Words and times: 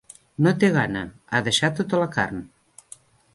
No 0.45 0.53
té 0.63 0.69
gana: 0.77 1.03
ha 1.31 1.41
deixat 1.49 1.77
tota 1.81 2.01
la 2.05 2.09
carn. 2.17 2.43